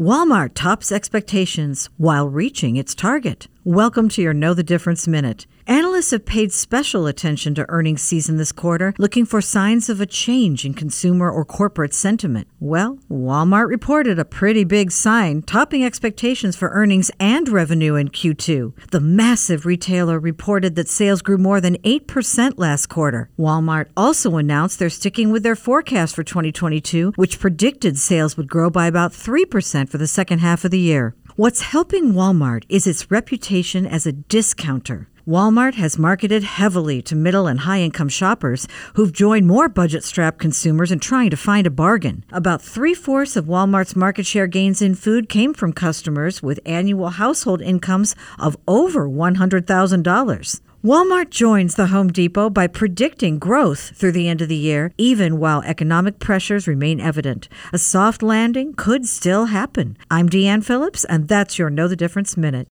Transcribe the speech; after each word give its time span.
Walmart 0.00 0.52
tops 0.54 0.90
expectations 0.90 1.90
while 1.98 2.26
reaching 2.26 2.76
its 2.76 2.94
target. 2.94 3.48
Welcome 3.64 4.08
to 4.08 4.22
your 4.22 4.32
Know 4.32 4.54
the 4.54 4.62
Difference 4.62 5.06
Minute. 5.06 5.46
Have 6.08 6.24
paid 6.24 6.50
special 6.50 7.06
attention 7.06 7.54
to 7.54 7.68
earnings 7.68 8.00
season 8.00 8.38
this 8.38 8.52
quarter, 8.52 8.94
looking 8.96 9.26
for 9.26 9.42
signs 9.42 9.90
of 9.90 10.00
a 10.00 10.06
change 10.06 10.64
in 10.64 10.72
consumer 10.72 11.30
or 11.30 11.44
corporate 11.44 11.92
sentiment. 11.92 12.48
Well, 12.58 12.98
Walmart 13.10 13.68
reported 13.68 14.18
a 14.18 14.24
pretty 14.24 14.64
big 14.64 14.92
sign, 14.92 15.42
topping 15.42 15.84
expectations 15.84 16.56
for 16.56 16.70
earnings 16.70 17.10
and 17.20 17.46
revenue 17.50 17.96
in 17.96 18.08
Q2. 18.08 18.90
The 18.90 19.00
massive 19.00 19.66
retailer 19.66 20.18
reported 20.18 20.74
that 20.76 20.88
sales 20.88 21.20
grew 21.20 21.36
more 21.36 21.60
than 21.60 21.76
8% 21.82 22.54
last 22.56 22.86
quarter. 22.86 23.28
Walmart 23.38 23.88
also 23.94 24.38
announced 24.38 24.78
they're 24.78 24.88
sticking 24.88 25.30
with 25.30 25.42
their 25.42 25.54
forecast 25.54 26.14
for 26.14 26.24
2022, 26.24 27.12
which 27.16 27.38
predicted 27.38 27.98
sales 27.98 28.38
would 28.38 28.48
grow 28.48 28.70
by 28.70 28.86
about 28.86 29.12
3% 29.12 29.90
for 29.90 29.98
the 29.98 30.06
second 30.06 30.38
half 30.38 30.64
of 30.64 30.70
the 30.70 30.78
year. 30.78 31.14
What's 31.36 31.60
helping 31.60 32.12
Walmart 32.12 32.64
is 32.68 32.86
its 32.86 33.10
reputation 33.10 33.86
as 33.86 34.06
a 34.06 34.12
discounter. 34.12 35.08
Walmart 35.30 35.74
has 35.74 35.96
marketed 35.96 36.42
heavily 36.42 37.00
to 37.02 37.14
middle 37.14 37.46
and 37.46 37.60
high 37.60 37.78
income 37.78 38.08
shoppers 38.08 38.66
who've 38.94 39.12
joined 39.12 39.46
more 39.46 39.68
budget 39.68 40.02
strapped 40.02 40.40
consumers 40.40 40.90
in 40.90 40.98
trying 40.98 41.30
to 41.30 41.36
find 41.36 41.68
a 41.68 41.70
bargain. 41.70 42.24
About 42.32 42.60
three 42.60 42.94
fourths 42.94 43.36
of 43.36 43.44
Walmart's 43.44 43.94
market 43.94 44.26
share 44.26 44.48
gains 44.48 44.82
in 44.82 44.96
food 44.96 45.28
came 45.28 45.54
from 45.54 45.72
customers 45.72 46.42
with 46.42 46.58
annual 46.66 47.10
household 47.10 47.62
incomes 47.62 48.16
of 48.40 48.56
over 48.66 49.08
$100,000. 49.08 50.60
Walmart 50.82 51.30
joins 51.30 51.76
the 51.76 51.88
Home 51.88 52.10
Depot 52.10 52.50
by 52.50 52.66
predicting 52.66 53.38
growth 53.38 53.94
through 53.94 54.12
the 54.12 54.28
end 54.28 54.40
of 54.40 54.48
the 54.48 54.56
year, 54.56 54.92
even 54.98 55.38
while 55.38 55.62
economic 55.62 56.18
pressures 56.18 56.66
remain 56.66 56.98
evident. 56.98 57.48
A 57.72 57.78
soft 57.78 58.20
landing 58.20 58.72
could 58.72 59.06
still 59.06 59.44
happen. 59.44 59.96
I'm 60.10 60.28
Deanne 60.28 60.64
Phillips, 60.64 61.04
and 61.04 61.28
that's 61.28 61.56
your 61.56 61.70
Know 61.70 61.86
the 61.86 61.94
Difference 61.94 62.36
Minute. 62.36 62.66